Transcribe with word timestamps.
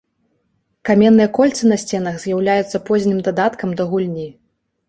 Каменныя 0.89 1.29
кольцы 1.37 1.69
на 1.71 1.77
сценах 1.83 2.17
з'яўляюцца 2.23 2.81
познім 2.91 3.23
дадаткам 3.29 3.69
да 3.83 3.89
гульні. 3.93 4.27